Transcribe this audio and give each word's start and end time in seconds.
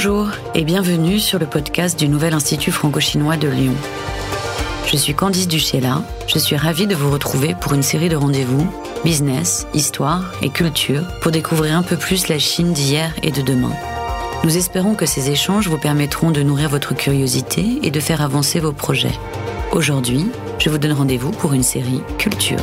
Bonjour 0.00 0.28
et 0.54 0.62
bienvenue 0.62 1.18
sur 1.18 1.40
le 1.40 1.46
podcast 1.46 1.98
du 1.98 2.08
Nouvel 2.08 2.32
Institut 2.32 2.70
franco-chinois 2.70 3.36
de 3.36 3.48
Lyon. 3.48 3.74
Je 4.86 4.96
suis 4.96 5.12
Candice 5.12 5.48
Duchella, 5.48 6.04
je 6.28 6.38
suis 6.38 6.54
ravie 6.54 6.86
de 6.86 6.94
vous 6.94 7.10
retrouver 7.10 7.56
pour 7.60 7.74
une 7.74 7.82
série 7.82 8.08
de 8.08 8.14
rendez-vous 8.14 8.72
business, 9.04 9.66
histoire 9.74 10.32
et 10.40 10.50
culture 10.50 11.02
pour 11.20 11.32
découvrir 11.32 11.76
un 11.76 11.82
peu 11.82 11.96
plus 11.96 12.28
la 12.28 12.38
Chine 12.38 12.72
d'hier 12.72 13.12
et 13.24 13.32
de 13.32 13.42
demain. 13.42 13.72
Nous 14.44 14.56
espérons 14.56 14.94
que 14.94 15.04
ces 15.04 15.30
échanges 15.30 15.66
vous 15.66 15.78
permettront 15.78 16.30
de 16.30 16.44
nourrir 16.44 16.68
votre 16.68 16.94
curiosité 16.94 17.80
et 17.82 17.90
de 17.90 17.98
faire 17.98 18.22
avancer 18.22 18.60
vos 18.60 18.72
projets. 18.72 19.18
Aujourd'hui, 19.72 20.28
je 20.60 20.70
vous 20.70 20.78
donne 20.78 20.92
rendez-vous 20.92 21.32
pour 21.32 21.54
une 21.54 21.64
série 21.64 22.02
culture. 22.18 22.62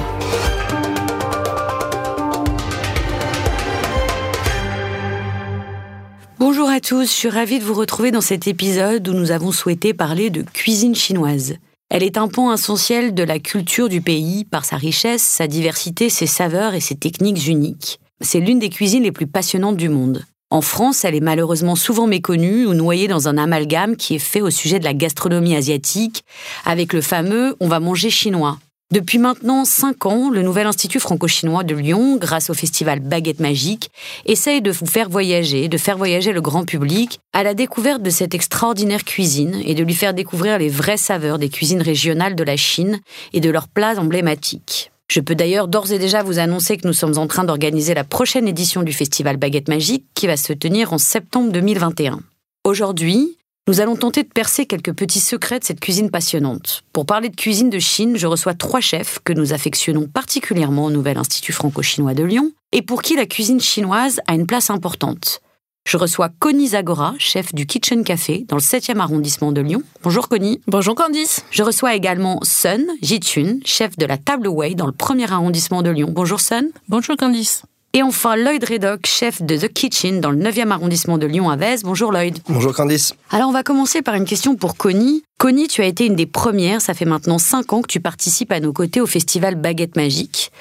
À 6.75 6.81
tous, 6.81 7.03
je 7.03 7.09
suis 7.09 7.29
ravie 7.29 7.59
de 7.59 7.63
vous 7.63 7.73
retrouver 7.73 8.11
dans 8.11 8.19
cet 8.19 8.47
épisode 8.47 9.07
où 9.07 9.13
nous 9.13 9.31
avons 9.31 9.53
souhaité 9.53 9.93
parler 9.93 10.29
de 10.29 10.41
cuisine 10.41 10.93
chinoise. 10.93 11.55
Elle 11.89 12.03
est 12.03 12.17
un 12.17 12.27
pan 12.27 12.53
essentiel 12.53 13.13
de 13.13 13.23
la 13.23 13.39
culture 13.39 13.87
du 13.87 14.01
pays 14.01 14.43
par 14.43 14.65
sa 14.65 14.75
richesse, 14.75 15.21
sa 15.21 15.47
diversité, 15.47 16.09
ses 16.09 16.27
saveurs 16.27 16.73
et 16.73 16.81
ses 16.81 16.95
techniques 16.95 17.47
uniques. 17.47 18.01
C'est 18.19 18.41
l'une 18.41 18.59
des 18.59 18.67
cuisines 18.67 19.03
les 19.03 19.13
plus 19.13 19.25
passionnantes 19.25 19.77
du 19.77 19.87
monde. 19.87 20.25
En 20.49 20.59
France, 20.59 21.05
elle 21.05 21.15
est 21.15 21.21
malheureusement 21.21 21.77
souvent 21.77 22.07
méconnue 22.07 22.65
ou 22.65 22.73
noyée 22.73 23.07
dans 23.07 23.29
un 23.29 23.37
amalgame 23.37 23.95
qui 23.95 24.15
est 24.15 24.19
fait 24.19 24.41
au 24.41 24.49
sujet 24.49 24.77
de 24.77 24.83
la 24.83 24.93
gastronomie 24.93 25.55
asiatique, 25.55 26.25
avec 26.65 26.91
le 26.91 26.99
fameux 26.99 27.55
on 27.61 27.69
va 27.69 27.79
manger 27.79 28.09
chinois. 28.09 28.59
Depuis 28.93 29.17
maintenant 29.17 29.65
cinq 29.65 30.05
ans, 30.05 30.29
le 30.29 30.43
nouvel 30.43 30.67
Institut 30.67 30.99
franco-chinois 30.99 31.63
de 31.63 31.73
Lyon, 31.73 32.17
grâce 32.17 32.51
au 32.51 32.53
festival 32.53 32.99
Baguette 32.99 33.39
Magique, 33.39 33.89
essaye 34.27 34.61
de 34.61 34.69
vous 34.69 34.85
faire 34.85 35.09
voyager, 35.09 35.67
de 35.67 35.77
faire 35.79 35.97
voyager 35.97 36.31
le 36.31 36.39
grand 36.39 36.65
public 36.65 37.19
à 37.33 37.41
la 37.41 37.55
découverte 37.55 38.03
de 38.03 38.11
cette 38.11 38.35
extraordinaire 38.35 39.03
cuisine 39.03 39.59
et 39.65 39.73
de 39.73 39.83
lui 39.83 39.95
faire 39.95 40.13
découvrir 40.13 40.59
les 40.59 40.69
vraies 40.69 40.97
saveurs 40.97 41.39
des 41.39 41.49
cuisines 41.49 41.81
régionales 41.81 42.35
de 42.35 42.43
la 42.43 42.57
Chine 42.57 42.99
et 43.33 43.39
de 43.39 43.49
leurs 43.49 43.69
plats 43.69 43.99
emblématiques. 43.99 44.91
Je 45.09 45.19
peux 45.19 45.35
d'ailleurs 45.35 45.67
d'ores 45.67 45.91
et 45.91 45.99
déjà 45.99 46.21
vous 46.21 46.37
annoncer 46.37 46.77
que 46.77 46.87
nous 46.87 46.93
sommes 46.93 47.17
en 47.17 47.25
train 47.25 47.43
d'organiser 47.43 47.95
la 47.95 48.03
prochaine 48.03 48.47
édition 48.47 48.83
du 48.83 48.93
festival 48.93 49.37
Baguette 49.37 49.67
Magique 49.67 50.05
qui 50.13 50.27
va 50.27 50.37
se 50.37 50.53
tenir 50.53 50.93
en 50.93 50.99
septembre 50.99 51.51
2021. 51.51 52.19
Aujourd'hui, 52.63 53.37
nous 53.67 53.81
allons 53.81 53.95
tenter 53.95 54.21
de 54.21 54.29
percer 54.29 54.67
quelques 54.67 54.93
petits 54.93 55.19
secrets 55.19 55.59
de 55.59 55.63
cette 55.63 55.79
cuisine 55.79 56.11
passionnante. 56.11 56.83
Pour 56.93 57.07
parler 57.07 57.29
de 57.29 57.35
cuisine 57.35 57.71
de 57.71 57.79
Chine, 57.79 58.15
je 58.15 58.27
reçois 58.27 58.53
trois 58.53 58.79
chefs 58.79 59.19
que 59.23 59.33
nous 59.33 59.53
affectionnons 59.53 60.07
particulièrement 60.07 60.85
au 60.85 60.91
Nouvel 60.91 61.17
Institut 61.17 61.51
franco-chinois 61.51 62.13
de 62.13 62.23
Lyon 62.23 62.51
et 62.71 62.83
pour 62.83 63.01
qui 63.01 63.15
la 63.15 63.25
cuisine 63.25 63.59
chinoise 63.59 64.21
a 64.27 64.35
une 64.35 64.45
place 64.45 64.69
importante. 64.69 65.41
Je 65.87 65.97
reçois 65.97 66.29
Connie 66.39 66.69
Zagora, 66.69 67.15
chef 67.17 67.53
du 67.55 67.65
Kitchen 67.65 68.03
Café 68.03 68.45
dans 68.47 68.55
le 68.55 68.61
7e 68.61 68.99
arrondissement 68.99 69.51
de 69.51 69.61
Lyon. 69.61 69.81
Bonjour 70.03 70.29
Connie. 70.29 70.61
Bonjour 70.67 70.93
Candice. 70.95 71.43
Je 71.49 71.63
reçois 71.63 71.95
également 71.95 72.39
Sun 72.43 72.85
Jitun, 73.01 73.59
chef 73.65 73.97
de 73.97 74.05
la 74.05 74.17
Table 74.17 74.47
Way 74.47 74.75
dans 74.75 74.87
le 74.87 74.91
1er 74.91 75.31
arrondissement 75.31 75.81
de 75.81 75.89
Lyon. 75.89 76.09
Bonjour 76.11 76.39
Sun. 76.39 76.69
Bonjour 76.87 77.15
Candice. 77.17 77.63
Et 77.97 78.03
enfin, 78.03 78.35
Lloyd 78.35 78.61
Redock, 78.61 79.05
chef 79.05 79.41
de 79.41 79.55
The 79.55 79.71
Kitchen 79.71 80.19
dans 80.19 80.29
le 80.29 80.37
9e 80.37 80.69
arrondissement 80.69 81.17
de 81.17 81.25
Lyon 81.25 81.49
à 81.49 81.55
Vez. 81.55 81.77
Bonjour 81.81 82.11
Lloyd. 82.11 82.37
Bonjour 82.49 82.73
Candice. 82.73 83.13
Alors 83.31 83.47
on 83.47 83.53
va 83.53 83.63
commencer 83.63 84.01
par 84.01 84.15
une 84.15 84.25
question 84.25 84.57
pour 84.57 84.75
Connie. 84.75 85.23
Connie, 85.37 85.69
tu 85.69 85.81
as 85.81 85.85
été 85.85 86.05
une 86.05 86.17
des 86.17 86.25
premières, 86.25 86.81
ça 86.81 86.93
fait 86.93 87.05
maintenant 87.05 87.37
5 87.37 87.71
ans 87.71 87.81
que 87.81 87.87
tu 87.87 88.01
participes 88.01 88.51
à 88.51 88.59
nos 88.59 88.73
côtés 88.73 88.99
au 88.99 89.05
festival 89.05 89.55
Baguette 89.55 89.95
Magique. 89.95 90.51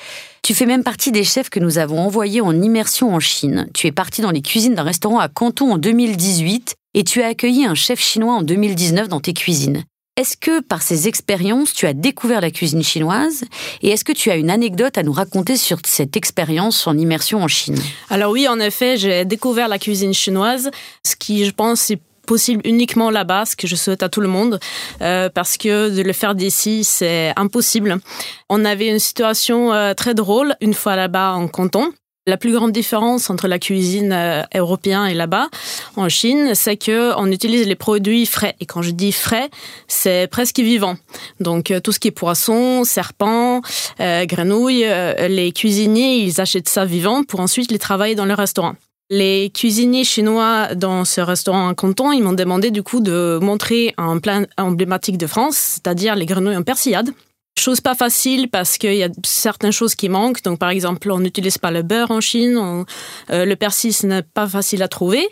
Tu 0.43 0.55
fais 0.55 0.65
même 0.65 0.85
partie 0.85 1.11
des 1.11 1.25
chefs 1.25 1.51
que 1.51 1.59
nous 1.59 1.79
avons 1.79 1.99
envoyés 1.99 2.41
en 2.41 2.63
immersion 2.63 3.13
en 3.13 3.19
Chine. 3.19 3.67
Tu 3.75 3.89
es 3.89 3.93
parti 3.93 4.23
dans 4.23 4.31
les 4.31 4.41
cuisines 4.41 4.77
d'un 4.77 4.85
restaurant 4.85 5.19
à 5.19 5.29
Canton 5.29 5.73
en 5.73 5.79
2018 5.79 6.77
et 6.95 7.03
tu 7.03 7.21
as 7.21 7.27
accueilli 7.27 7.65
un 7.65 7.75
chef 7.75 7.99
chinois 7.99 8.35
en 8.35 8.43
2019 8.43 9.09
dans 9.09 9.19
tes 9.19 9.33
cuisines. 9.33 9.83
Est-ce 10.17 10.37
que 10.37 10.61
par 10.61 10.81
ces 10.81 11.09
expériences, 11.09 11.73
tu 11.73 11.87
as 11.87 11.93
découvert 11.93 12.41
la 12.41 12.53
cuisine 12.53 12.85
chinoise 12.85 13.43
Et 13.83 13.89
est-ce 13.89 14.05
que 14.05 14.13
tu 14.13 14.31
as 14.31 14.37
une 14.37 14.49
anecdote 14.49 14.97
à 14.97 15.03
nous 15.03 15.13
raconter 15.13 15.57
sur 15.57 15.79
cette 15.85 16.17
expérience 16.17 16.87
en 16.87 16.97
immersion 16.97 17.43
en 17.43 17.49
Chine? 17.49 17.77
Alors 18.11 18.31
oui, 18.31 18.47
en 18.47 18.61
effet, 18.61 18.97
j'ai 18.97 19.25
découvert 19.25 19.67
la 19.67 19.81
cuisine 19.81 20.15
chinoise, 20.15 20.71
ce 21.05 21.17
qui, 21.17 21.45
je 21.45 21.51
pense, 21.51 21.91
est 21.91 22.01
possible 22.29 22.63
uniquement 22.65 23.11
là-bas, 23.11 23.45
ce 23.45 23.57
que 23.57 23.67
je 23.67 23.75
souhaite 23.75 24.05
à 24.05 24.09
tout 24.09 24.21
le 24.21 24.29
monde, 24.29 24.61
euh, 25.03 25.29
parce 25.35 25.57
que 25.57 25.91
de 25.91 26.03
le 26.03 26.13
faire 26.13 26.37
d'ici, 26.37 26.85
c'est 26.85 27.33
impossible. 27.35 27.99
On 28.49 28.65
avait 28.65 28.89
une 28.89 29.01
situation 29.01 29.73
euh, 29.73 29.95
très 29.95 30.15
drôle 30.15 30.55
une 30.61 30.75
fois 30.75 30.95
là-bas 30.95 31.33
en 31.33 31.49
Canton. 31.49 31.93
La 32.27 32.39
plus 32.39 32.53
grande 32.53 32.73
différence 32.73 33.29
entre 33.29 33.49
la 33.49 33.59
cuisine 33.59 34.13
euh, 34.13 34.43
européenne 34.55 35.09
et 35.09 35.15
là-bas, 35.15 35.49
en 35.97 36.09
Chine, 36.09 36.55
c'est 36.55 36.79
que 36.79 37.13
on 37.19 37.31
utilise 37.31 37.67
les 37.67 37.75
produits 37.75 38.25
frais. 38.25 38.57
Et 38.61 38.67
quand 38.67 38.81
je 38.81 38.93
dis 38.93 39.13
frais, 39.13 39.51
c'est 39.89 40.27
presque 40.31 40.59
vivant. 40.59 40.97
Donc 41.41 41.71
euh, 41.71 41.81
tout 41.81 41.93
ce 41.93 42.01
qui 42.01 42.09
est 42.09 42.13
poisson, 42.13 42.85
serpent, 42.85 43.61
euh, 44.01 44.25
grenouilles, 44.25 44.87
euh, 44.87 45.29
les 45.29 45.53
cuisiniers, 45.53 46.17
ils 46.17 46.41
achètent 46.41 46.71
ça 46.71 46.87
vivant 46.87 47.25
pour 47.25 47.41
ensuite 47.41 47.71
les 47.71 47.79
travailler 47.79 48.15
dans 48.15 48.25
le 48.25 48.33
restaurant. 48.35 48.75
Les 49.11 49.51
cuisiniers 49.51 50.05
chinois 50.05 50.75
dans 50.75 51.05
ce 51.05 51.21
restaurant 51.21 51.69
en 51.69 51.75
canton, 51.75 52.11
ils 52.11 52.23
m'ont 52.23 52.33
demandé 52.33 52.71
du 52.71 52.83
coup 52.83 53.01
de 53.01 53.39
montrer 53.43 53.93
un 53.99 54.19
plat 54.19 54.47
emblématique 54.57 55.19
de 55.19 55.27
France, 55.27 55.57
c'est-à-dire 55.57 56.15
les 56.15 56.25
grenouilles 56.25 56.57
en 56.57 56.63
persillade. 56.63 57.11
Chose 57.57 57.81
pas 57.81 57.95
facile 57.95 58.49
parce 58.49 58.79
qu'il 58.79 58.97
y 58.97 59.05
a 59.05 59.09
certaines 59.25 59.71
choses 59.71 59.95
qui 59.95 60.09
manquent. 60.09 60.43
Donc, 60.43 60.59
par 60.59 60.71
exemple, 60.71 61.09
on 61.13 61.21
n'utilise 61.21 61.57
pas 61.57 61.71
le 61.71 61.83
beurre 61.83 62.11
en 62.11 62.21
Chine. 62.21 62.59
On, 62.59 62.85
euh, 63.31 63.45
le 63.45 63.55
persil, 63.55 63.95
ce 63.95 64.09
n'est 64.09 64.23
pas 64.23 64.49
facile 64.49 64.83
à 64.83 64.89
trouver. 64.89 65.29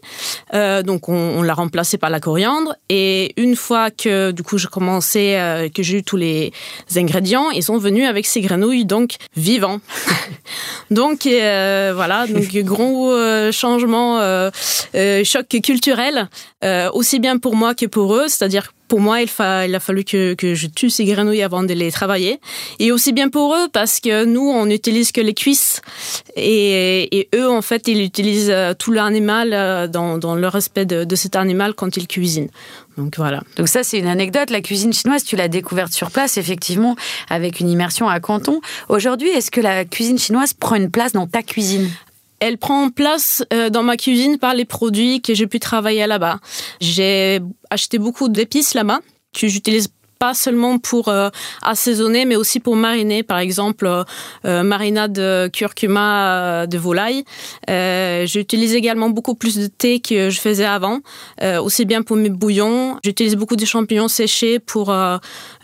Euh, 0.55 0.83
donc, 0.83 1.09
on, 1.09 1.15
on 1.15 1.43
l'a 1.43 1.53
remplacé 1.53 1.99
par 1.99 2.11
la 2.11 2.21
coriandre. 2.21 2.77
Et 2.89 3.33
une 3.37 3.57
fois 3.57 3.91
que, 3.91 4.31
du 4.31 4.45
coup, 4.45 4.57
j'ai 4.57 4.69
commencé, 4.69 5.35
euh, 5.35 5.69
que 5.69 5.83
j'ai 5.83 5.99
eu 5.99 6.03
tous 6.05 6.17
les 6.17 6.53
ingrédients, 6.95 7.51
ils 7.51 7.65
sont 7.65 7.79
venus 7.79 8.07
avec 8.07 8.25
ces 8.25 8.41
grenouilles, 8.41 8.85
donc, 8.85 9.17
vivants. 9.37 9.81
donc, 10.93 11.27
euh, 11.27 11.93
voilà. 11.93 12.29
Donc, 12.29 12.45
gros 12.59 13.13
euh, 13.13 13.51
changement, 13.51 14.21
choc 15.25 15.49
culturel, 15.61 16.29
aussi 16.93 17.19
bien 17.19 17.39
pour 17.39 17.57
moi 17.57 17.75
que 17.75 17.87
pour 17.87 18.15
eux. 18.15 18.29
C'est-à-dire 18.29 18.73
pour 18.93 19.01
moi, 19.01 19.23
il, 19.23 19.75
a 19.75 19.81
fallu 19.81 20.05
que, 20.05 20.37
je 20.39 20.67
tue 20.67 20.91
ces 20.91 21.07
grenouilles 21.07 21.41
avant 21.41 21.63
de 21.63 21.73
les 21.73 21.91
travailler. 21.91 22.41
Et 22.79 22.93
aussi 22.93 23.15
bien 23.15 23.31
pour 23.31 23.55
eux, 23.55 23.69
parce 23.73 24.01
que 24.01 24.27
nous, 24.27 24.47
on 24.47 24.67
n'utilise 24.67 25.13
que 25.13 25.23
les 25.23 25.33
cuisses. 25.33 25.81
Et, 26.37 27.27
eux, 27.35 27.49
en 27.49 27.63
fait, 27.63 27.89
ils 27.89 28.03
utilisent 28.03 28.55
tout 28.79 28.93
l'animal 28.93 29.89
dans, 29.91 30.19
dans 30.19 30.35
le 30.35 30.47
respect 30.47 30.85
de 30.85 31.17
cet 31.17 31.37
animal 31.37 31.73
quand 31.73 31.97
ils 31.97 32.07
cuisinent. 32.07 32.51
Donc 32.99 33.17
voilà. 33.17 33.43
Donc 33.57 33.69
ça, 33.69 33.83
c'est 33.83 33.99
une 33.99 34.09
anecdote. 34.09 34.51
La 34.51 34.61
cuisine 34.61 34.93
chinoise, 34.93 35.25
tu 35.25 35.37
l'as 35.37 35.49
découverte 35.49 35.95
sur 35.95 36.11
place, 36.11 36.37
effectivement, 36.37 36.95
avec 37.31 37.61
une 37.61 37.71
immersion 37.71 38.11
à 38.11 38.21
Canton. 38.21 38.61
Aujourd'hui, 38.91 39.31
est-ce 39.31 39.51
que 39.51 39.63
la 39.63 39.87
cuisine 39.87 40.19
chinoise 40.19 40.53
prend 40.53 40.77
une 40.77 40.91
place 40.91 41.13
dans 41.13 41.27
ta 41.27 41.43
cuisine? 41.43 41.89
Elle 42.43 42.59
prend 42.59 42.91
place 42.91 43.45
dans 43.71 43.85
ma 43.85 43.97
cuisine 43.97 44.37
par 44.39 44.55
les 44.55 44.65
produits 44.65 45.23
que 45.23 45.33
j'ai 45.33 45.47
pu 45.47 45.61
travailler 45.61 46.07
là-bas. 46.07 46.41
J'ai 46.81 47.41
acheté 47.71 47.99
beaucoup 47.99 48.29
d'épices 48.29 48.75
là-bas 48.75 49.01
que 49.33 49.47
j'utilise 49.47 49.89
pas 50.23 50.35
seulement 50.35 50.79
pour 50.79 51.09
euh, 51.09 51.31
assaisonner, 51.63 52.27
mais 52.27 52.37
aussi 52.37 52.61
pour 52.61 52.77
mariner. 52.77 53.25
Par 53.25 53.39
exemple, 53.39 53.89
euh, 54.45 54.63
marinade 54.63 55.13
de 55.13 55.51
curcuma 55.53 56.65
de 56.69 56.79
volaille. 56.79 57.25
Euh, 57.69 58.25
J'utilise 58.25 58.77
également 58.77 59.11
beaucoup 59.11 59.35
plus 59.35 59.57
de 59.57 59.67
thé 59.67 59.99
que 59.99 60.31
je 60.31 60.39
faisais 60.39 60.65
avant, 60.65 61.01
aussi 61.61 61.85
bien 61.85 62.03
pour 62.03 62.17
mes 62.17 62.31
bouillons. 62.31 62.99
J'utilise 63.05 63.35
beaucoup 63.35 63.57
de 63.57 63.65
champignons 63.65 64.07
séchés 64.07 64.61
pour 64.61 64.95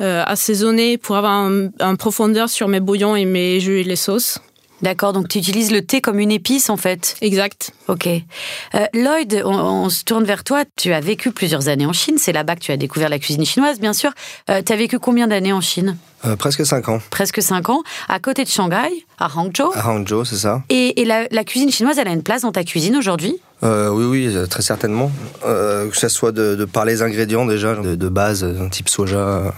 assaisonner, 0.00 0.98
pour 0.98 1.16
avoir 1.16 1.34
un, 1.34 1.68
un 1.78 1.94
profondeur 1.94 2.48
sur 2.48 2.66
mes 2.66 2.80
bouillons 2.80 3.14
et 3.14 3.26
mes 3.26 3.60
jus 3.60 3.80
et 3.80 3.84
les 3.84 3.96
sauces. 3.96 4.40
D'accord, 4.80 5.12
donc 5.12 5.28
tu 5.28 5.38
utilises 5.38 5.72
le 5.72 5.82
thé 5.82 6.00
comme 6.00 6.20
une 6.20 6.30
épice 6.30 6.70
en 6.70 6.76
fait. 6.76 7.16
Exact. 7.20 7.72
Ok. 7.88 8.06
Euh, 8.06 8.86
Lloyd, 8.94 9.42
on, 9.44 9.54
on, 9.54 9.88
se 9.88 10.04
tourne 10.04 10.25
vers 10.25 10.44
toi. 10.44 10.64
Tu 10.76 10.92
as 10.92 11.00
vécu 11.00 11.32
plusieurs 11.32 11.69
années 11.69 11.86
en 11.86 11.92
Chine. 11.92 12.16
C'est 12.19 12.32
là-bas 12.32 12.54
que 12.54 12.60
tu 12.60 12.72
as 12.72 12.76
découvert 12.76 13.08
la 13.08 13.19
cuisine 13.19 13.44
chinoise, 13.44 13.80
bien 13.80 13.92
sûr. 13.92 14.12
Euh, 14.50 14.62
tu 14.64 14.72
as 14.72 14.76
vécu 14.76 14.98
combien 14.98 15.26
d'années 15.26 15.52
en 15.52 15.60
Chine? 15.60 15.96
Euh, 16.25 16.36
Presque 16.36 16.64
cinq 16.64 16.88
ans. 16.88 17.00
Presque 17.10 17.42
cinq 17.42 17.69
ans. 17.70 17.82
À 18.08 18.20
côté 18.20 18.44
de 18.44 18.48
Shanghai, 18.48 19.04
à 19.19 19.28
Hangzhou. 19.36 19.70
À 19.75 19.88
Hangzhou, 19.88 20.25
c'est 20.25 20.36
ça. 20.36 20.62
Et, 20.69 21.00
et 21.00 21.04
la, 21.04 21.26
la, 21.31 21.44
cuisine 21.44 21.70
chinoise, 21.70 21.98
elle 21.98 22.08
a 22.08 22.12
une 22.12 22.22
place 22.22 22.42
dans 22.42 22.52
ta 22.52 22.64
cuisine 22.64 22.96
aujourd'hui? 22.96 23.36
Euh, 23.64 23.88
oui, 23.88 24.04
oui, 24.26 24.48
très 24.48 24.62
certainement. 24.62 25.10
Euh, 25.44 25.88
que 25.88 25.96
ce 25.96 26.08
soit 26.08 26.32
de, 26.32 26.54
de, 26.54 26.64
par 26.64 26.84
les 26.84 27.02
ingrédients 27.02 27.46
déjà, 27.46 27.74
de, 27.74 27.96
de 27.96 28.08
base, 28.08 28.46
type 28.70 28.88
soja, 28.88 29.52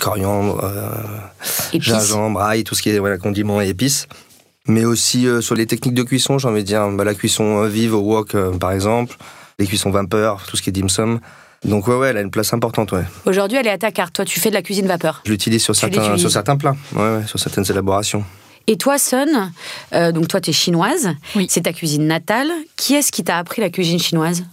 coriandre, 0.00 0.70
gingembre, 1.74 2.40
ail, 2.40 2.64
tout 2.64 2.74
ce 2.74 2.82
qui 2.82 2.90
est 2.90 2.98
voilà, 2.98 3.18
condiments 3.18 3.60
et 3.60 3.68
épices 3.68 4.08
mais 4.66 4.84
aussi 4.84 5.26
euh, 5.26 5.40
sur 5.40 5.54
les 5.54 5.66
techniques 5.66 5.94
de 5.94 6.02
cuisson, 6.02 6.38
j'ai 6.38 6.48
envie 6.48 6.62
de 6.62 6.66
dire 6.66 6.88
bah, 6.90 7.04
la 7.04 7.14
cuisson 7.14 7.66
vive 7.66 7.94
au 7.94 8.00
wok 8.00 8.34
euh, 8.34 8.52
par 8.52 8.72
exemple, 8.72 9.16
les 9.58 9.66
cuissons 9.66 9.90
vapeur, 9.90 10.44
tout 10.46 10.56
ce 10.56 10.62
qui 10.62 10.70
est 10.70 10.72
dim 10.72 10.88
sum. 10.88 11.20
Donc 11.64 11.88
ouais, 11.88 11.94
ouais, 11.94 12.08
elle 12.08 12.18
a 12.18 12.20
une 12.20 12.30
place 12.30 12.52
importante, 12.52 12.92
ouais. 12.92 13.04
Aujourd'hui, 13.24 13.56
elle 13.58 13.66
est 13.66 13.70
à 13.70 13.78
ta 13.78 13.90
carte. 13.90 14.14
Toi, 14.14 14.26
tu 14.26 14.38
fais 14.38 14.50
de 14.50 14.54
la 14.54 14.60
cuisine 14.60 14.86
vapeur. 14.86 15.22
Je 15.24 15.30
l'utilise 15.30 15.62
sur 15.62 15.74
certains, 15.74 16.18
sur 16.18 16.30
certains 16.30 16.56
plats, 16.56 16.76
ouais, 16.94 17.00
ouais, 17.00 17.26
sur 17.26 17.38
certaines 17.38 17.64
élaborations. 17.70 18.22
Et 18.66 18.76
toi, 18.76 18.98
Sun, 18.98 19.50
euh, 19.94 20.12
donc 20.12 20.28
toi, 20.28 20.40
tu 20.40 20.50
es 20.50 20.52
chinoise. 20.52 21.10
Oui. 21.36 21.46
C'est 21.50 21.62
ta 21.62 21.72
cuisine 21.72 22.06
natale. 22.06 22.50
Qui 22.76 22.94
est-ce 22.94 23.12
qui 23.12 23.24
t'a 23.24 23.38
appris 23.38 23.62
la 23.62 23.70
cuisine 23.70 23.98
chinoise? 23.98 24.44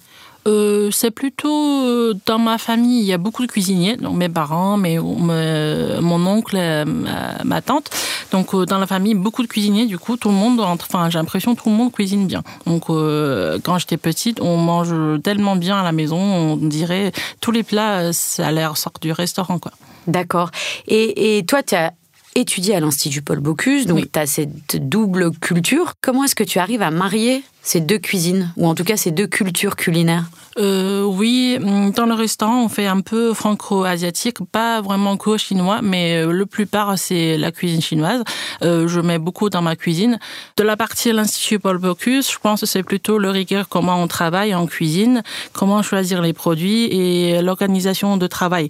Euh, 0.47 0.89
c'est 0.91 1.11
plutôt 1.11 1.85
euh, 1.85 2.13
dans 2.25 2.39
ma 2.39 2.57
famille, 2.57 2.99
il 2.99 3.05
y 3.05 3.13
a 3.13 3.17
beaucoup 3.17 3.45
de 3.45 3.51
cuisiniers, 3.51 3.97
donc 3.97 4.15
mes 4.15 4.29
parents, 4.29 4.77
mes, 4.77 4.99
mon 4.99 6.27
oncle, 6.27 6.57
ma, 7.43 7.61
tante. 7.61 7.89
Donc 8.31 8.55
dans 8.55 8.77
la 8.77 8.87
famille, 8.87 9.13
beaucoup 9.13 9.43
de 9.43 9.47
cuisiniers. 9.47 9.85
Du 9.85 9.97
coup, 9.97 10.17
tout 10.17 10.29
le 10.29 10.35
monde, 10.35 10.59
enfin 10.59 11.09
j'ai 11.09 11.19
l'impression 11.19 11.55
que 11.55 11.61
tout 11.61 11.69
le 11.69 11.75
monde 11.75 11.91
cuisine 11.91 12.27
bien. 12.27 12.43
Donc 12.65 12.85
quand 12.87 13.77
j'étais 13.77 13.97
petite, 13.97 14.41
on 14.41 14.57
mange 14.57 14.93
tellement 15.21 15.55
bien 15.55 15.77
à 15.77 15.83
la 15.83 15.91
maison, 15.91 16.17
on 16.17 16.57
dirait 16.57 17.11
tous 17.39 17.51
les 17.51 17.63
plats, 17.63 18.13
ça 18.13 18.47
a 18.47 18.51
l'air 18.51 18.77
sort 18.77 18.93
du 19.01 19.11
restaurant 19.11 19.59
quoi. 19.59 19.71
D'accord. 20.07 20.51
Et, 20.87 21.37
et 21.37 21.45
toi, 21.45 21.61
tu 21.63 21.75
as 21.75 21.93
étudié 22.35 22.75
à 22.75 22.79
l'Institut 22.79 23.21
Paul 23.21 23.39
Bocuse, 23.39 23.85
donc 23.85 24.11
tu 24.11 24.19
as 24.19 24.25
cette 24.25 24.87
double 24.89 25.31
culture. 25.31 25.93
Comment 26.01 26.23
est-ce 26.23 26.35
que 26.35 26.43
tu 26.43 26.59
arrives 26.59 26.81
à 26.81 26.91
marier 26.91 27.43
ces 27.61 27.79
deux 27.79 27.99
cuisines, 27.99 28.53
ou 28.57 28.67
en 28.67 28.75
tout 28.75 28.83
cas 28.83 28.97
ces 28.97 29.11
deux 29.11 29.27
cultures 29.27 29.75
culinaires 29.75 30.25
euh, 30.57 31.03
Oui, 31.03 31.57
mm, 31.59 31.91
dans 31.91 32.05
le 32.07 32.13
restaurant, 32.13 32.63
on 32.63 32.69
fait 32.69 32.87
un 32.87 33.01
peu 33.01 33.33
franco-asiatique, 33.33 34.37
pas 34.51 34.81
vraiment 34.81 35.15
co-chinois, 35.17 35.81
mais 35.83 36.23
euh, 36.23 36.31
le 36.31 36.45
plupart, 36.45 36.97
c'est 36.97 37.37
la 37.37 37.51
cuisine 37.51 37.81
chinoise. 37.81 38.23
Euh, 38.63 38.87
je 38.87 38.99
mets 38.99 39.19
beaucoup 39.19 39.49
dans 39.49 39.61
ma 39.61 39.75
cuisine. 39.75 40.17
De 40.57 40.63
la 40.63 40.75
partie 40.75 41.09
de 41.09 41.15
l'Institut 41.15 41.59
Paul 41.59 41.77
Bocuse, 41.77 42.31
je 42.31 42.39
pense 42.39 42.61
que 42.61 42.65
c'est 42.65 42.83
plutôt 42.83 43.19
le 43.19 43.29
rigueur, 43.29 43.69
comment 43.69 44.01
on 44.01 44.07
travaille 44.07 44.55
en 44.55 44.65
cuisine, 44.65 45.21
comment 45.53 45.83
choisir 45.83 46.21
les 46.21 46.33
produits 46.33 46.85
et 46.85 47.41
l'organisation 47.41 48.17
de 48.17 48.27
travail. 48.27 48.69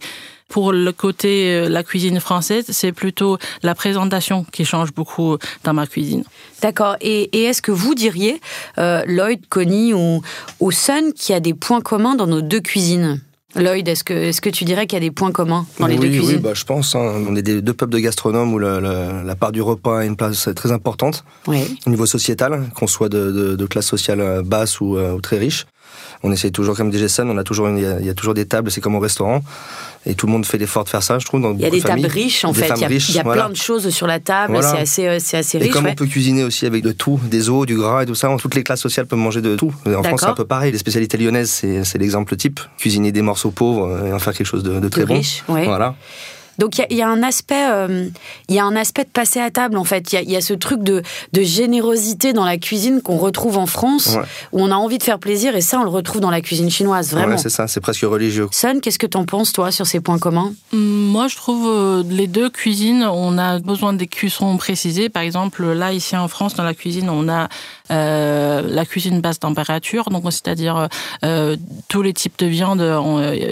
Pour 0.51 0.73
le 0.73 0.91
côté 0.91 1.53
euh, 1.53 1.69
la 1.69 1.81
cuisine 1.81 2.19
française, 2.19 2.65
c'est 2.69 2.91
plutôt 2.91 3.38
la 3.63 3.73
présentation 3.73 4.45
qui 4.51 4.65
change 4.65 4.91
beaucoup 4.91 5.38
dans 5.63 5.73
ma 5.73 5.88
cuisine. 5.88 6.25
D'accord. 6.61 6.97
Et, 6.99 7.45
est-ce 7.45 7.61
que 7.61 7.71
vous 7.71 7.95
diriez, 7.95 8.41
euh, 8.81 9.03
Lloyd, 9.05 9.47
Connie 9.49 9.93
ou, 9.93 10.21
ou 10.59 10.71
Sun, 10.71 11.13
qu'il 11.13 11.33
y 11.33 11.35
a 11.35 11.39
des 11.39 11.53
points 11.53 11.81
communs 11.81 12.15
dans 12.15 12.27
nos 12.27 12.41
deux 12.41 12.61
cuisines 12.61 13.21
Lloyd, 13.55 13.87
est-ce 13.87 14.03
que, 14.03 14.13
est 14.13 14.39
que 14.39 14.49
tu 14.49 14.63
dirais 14.63 14.87
qu'il 14.87 14.95
y 14.95 15.01
a 15.01 15.05
des 15.05 15.11
points 15.11 15.31
communs 15.31 15.65
dans 15.79 15.87
les 15.87 15.97
deux 15.97 16.07
cuisines 16.07 16.35
Oui, 16.35 16.41
bah, 16.41 16.53
je 16.53 16.63
pense. 16.63 16.95
Hein. 16.95 17.25
on 17.27 17.35
est 17.35 17.41
des 17.41 17.61
deux 17.61 17.73
peuples 17.73 17.91
de 17.91 17.99
gastronomes 17.99 18.53
où 18.53 18.59
la, 18.59 19.35
part 19.35 19.51
du 19.51 19.61
repas 19.61 19.99
a 19.99 20.05
une 20.05 20.15
place 20.15 20.47
très 20.55 20.71
importante 20.71 21.25
au 21.47 21.89
niveau 21.89 22.05
sociétal, 22.05 22.69
qu'on 22.75 22.87
soit 22.87 23.09
de, 23.09 23.65
classe 23.65 23.87
sociale 23.87 24.41
basse 24.43 24.79
ou, 24.79 24.97
euh, 24.97 25.13
ou 25.13 25.21
très 25.21 25.37
riche. 25.37 25.65
On 26.23 26.31
essaie 26.31 26.51
toujours, 26.51 26.75
comme 26.75 26.91
des 26.91 27.19
on 27.21 27.38
a 27.38 27.44
toujours, 27.44 27.69
il 27.69 28.06
y, 28.06 28.09
a 28.09 28.13
toujours 28.13 28.33
des 28.33 28.45
tables, 28.45 28.69
c'est 28.69 28.81
comme 28.81 28.95
au 28.95 29.00
restaurant. 29.00 29.41
Et 30.06 30.13
tout 30.15 30.27
le 30.27 30.31
monde 30.31 30.45
fait 30.45 30.57
l'effort 30.57 30.83
de 30.83 30.89
faire 30.89 31.03
ça, 31.03 31.19
je 31.19 31.25
trouve. 31.25 31.41
Dans 31.41 31.53
il 31.53 31.62
y 31.62 31.65
a 31.65 31.69
des 31.69 31.81
tables 31.81 32.06
riches, 32.06 32.45
en 32.45 32.53
fait. 32.53 32.71
Il 32.75 33.15
y 33.15 33.19
a, 33.19 33.23
plein 33.23 33.50
de 33.50 33.56
choses 33.56 33.89
sur 33.89 34.07
la 34.07 34.19
table, 34.19 34.57
c'est 34.62 34.79
assez, 34.79 35.07
euh, 35.07 35.15
assez 35.18 35.57
riche. 35.57 35.68
Et 35.68 35.69
comme 35.69 35.88
on 35.88 35.95
peut 35.95 36.06
cuisiner 36.06 36.44
aussi 36.44 36.65
avec 36.65 36.83
de 36.83 36.91
tout, 36.91 37.19
des 37.23 37.50
os, 37.50 37.65
du 37.65 37.75
gras 37.75 38.03
et 38.03 38.06
tout 38.06 38.15
ça, 38.15 38.35
toutes 38.39 38.56
les 38.56 38.63
classes 38.63 38.81
sociales 38.81 39.07
peuvent 39.07 39.19
manger 39.19 39.41
de 39.41 39.56
tout. 39.56 39.73
En 39.85 40.03
France, 40.03 40.21
c'est 40.21 40.27
un 40.27 40.33
peu 40.33 40.45
pareil. 40.45 40.71
Les 40.71 40.77
spécialités 40.77 41.18
lyonnaises, 41.18 41.50
c'est 41.83 41.97
l'exemple 41.97 42.35
type. 42.35 42.59
Cuisiner 42.77 43.12
des 43.12 43.21
morceaux 43.21 43.51
pauvres 43.51 44.06
et 44.06 44.13
en 44.13 44.19
faire 44.19 44.33
quelque 44.33 44.47
chose 44.47 44.63
de, 44.63 44.89
très 44.89 45.06
bon. 45.06 45.15
Riche, 45.15 45.44
Voilà. 45.47 45.95
Donc 46.57 46.81
il 46.89 46.98
y, 46.98 47.01
a 47.01 47.07
un 47.07 47.24
aspect, 47.24 47.68
euh, 47.69 48.09
il 48.50 48.56
y 48.56 48.59
a 48.59 48.65
un 48.65 48.75
aspect 48.75 49.03
de 49.03 49.09
passer 49.09 49.39
à 49.39 49.50
table 49.51 49.77
en 49.77 49.83
fait. 49.83 50.13
Il 50.13 50.30
y, 50.30 50.36
a 50.36 50.42
ce 50.42 50.53
truc 50.53 50.83
de, 50.83 51.01
générosité 51.33 52.33
dans 52.33 52.45
la 52.45 52.57
cuisine 52.57 53.01
qu'on 53.01 53.18
retrouve 53.18 53.57
en 53.57 53.65
France, 53.65 54.18
où 54.51 54.62
on 54.62 54.71
a 54.71 54.75
envie 54.75 54.98
de 54.98 55.03
faire 55.03 55.19
plaisir, 55.19 55.56
et 55.56 55.62
ça 55.62 55.80
on 55.80 55.83
le 55.83 55.89
retrouve 55.89 56.21
dans 56.21 56.30
la 56.30 56.42
cuisine 56.42 56.69
chinoise 56.69 57.12
vraiment. 57.12 57.38
c'est 57.38 57.50
ça, 57.50 57.68
c'est 57.68 57.81
presque 57.81 58.03
religieux. 58.03 58.48
Sun, 58.51 58.81
qu'est-ce 58.81 59.00
que 59.00 59.07
t'en 59.07 59.25
penses 59.25 59.53
toi 59.53 59.71
sur 59.71 59.88
ces 59.88 60.00
points 60.00 60.19
communs? 60.19 60.53
Moi 60.71 61.27
je 61.27 61.36
trouve 61.36 61.68
euh, 61.68 62.03
les 62.09 62.27
deux 62.27 62.50
cuisines, 62.50 63.03
on 63.03 63.38
a 63.38 63.59
besoin 63.59 63.94
des 63.94 64.07
cuissons 64.07 64.56
précisées. 64.57 65.09
Par 65.09 65.24
exemple 65.24 65.65
là 65.65 65.94
ici 65.94 66.15
en 66.15 66.27
France 66.27 66.56
dans 66.56 66.63
la 66.63 66.74
cuisine 66.74 67.09
on 67.09 67.27
a 67.30 67.50
euh, 67.91 68.61
la 68.67 68.85
cuisine 68.85 69.21
basse 69.21 69.39
température, 69.39 70.09
donc 70.09 70.23
c'est-à-dire 70.25 70.88
tous 71.88 72.01
les 72.01 72.13
types 72.13 72.38
de 72.39 72.47
viande, 72.47 72.81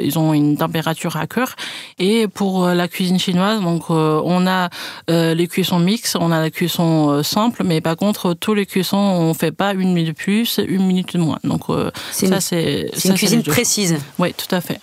ils 0.03 0.18
ont 0.18 0.33
une 0.33 0.57
température 0.57 1.18
à 1.18 1.27
cœur, 1.27 1.56
et 1.97 2.27
pour 2.27 2.68
la 2.68 2.88
cuisine 2.88 3.19
chinoise, 3.19 3.62
donc 3.62 3.83
euh, 3.89 4.21
on 4.24 4.47
a 4.47 4.69
euh, 5.09 5.33
les 5.33 5.47
cuissons 5.47 5.80
mixtes, 5.80 6.15
on 6.19 6.31
a 6.31 6.39
la 6.39 6.50
cuisson 6.50 7.09
euh, 7.09 7.24
simple, 7.24 7.63
mais 7.63 7.81
par 7.81 7.95
contre 7.95 8.33
tous 8.33 8.53
les 8.53 8.65
cuissons 8.65 8.97
on 8.97 9.33
fait 9.33 9.51
pas 9.51 9.74
une 9.74 9.94
minute 9.94 10.09
de 10.09 10.13
plus, 10.13 10.59
une 10.65 10.86
minute 10.86 11.13
de 11.13 11.19
moins. 11.19 11.39
Donc 11.44 11.65
ça 12.12 12.41
c'est 12.41 12.89
une 13.06 13.13
cuisine 13.13 13.44
précise. 13.44 13.97
Oui, 14.18 14.33
tout 14.33 14.53
à 14.53 14.62
fait. 14.62 14.80